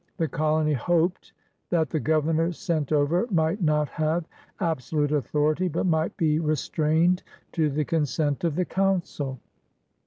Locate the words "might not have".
3.29-4.27